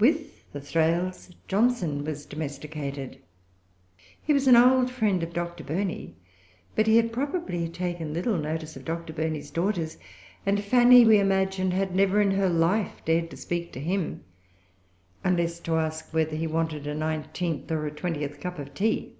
[0.00, 3.20] With the Thrales Johnson was domesticated.
[4.20, 5.62] He was an old friend of Dr.
[5.62, 6.16] Burney;
[6.74, 9.12] but he had probably taken little notice of Dr.
[9.12, 9.96] Burney's daughters,
[10.44, 14.24] and Fanny, we imagine, had never in her life dared to speak to him,
[15.22, 19.14] unless to ask whether he wanted a nineteenth or a twentieth cup of tea.